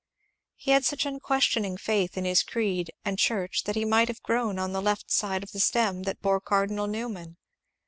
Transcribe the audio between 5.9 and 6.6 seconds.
that bore